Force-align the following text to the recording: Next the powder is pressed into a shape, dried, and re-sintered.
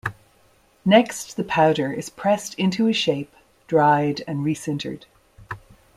Next 0.83 1.37
the 1.37 1.43
powder 1.43 1.93
is 1.93 2.09
pressed 2.09 2.55
into 2.55 2.87
a 2.87 2.91
shape, 2.91 3.35
dried, 3.67 4.23
and 4.25 4.43
re-sintered. 4.43 5.05